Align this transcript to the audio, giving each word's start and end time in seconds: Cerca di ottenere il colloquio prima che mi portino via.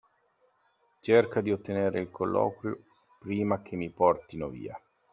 Cerca 0.99 1.41
di 1.41 1.51
ottenere 1.51 1.99
il 1.99 2.09
colloquio 2.09 2.75
prima 3.19 3.61
che 3.61 3.75
mi 3.75 3.91
portino 3.91 4.47
via. 4.49 4.75